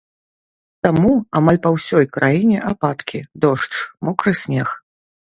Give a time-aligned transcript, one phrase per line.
[0.85, 3.75] Таму амаль па ўсёй краіне ападкі, дождж,
[4.07, 4.73] мокры снег.